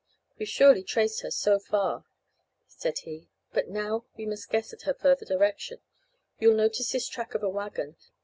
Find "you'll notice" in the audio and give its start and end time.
6.39-6.91